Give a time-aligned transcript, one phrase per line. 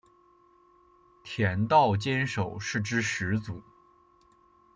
[1.23, 3.61] 田道间守是之始祖。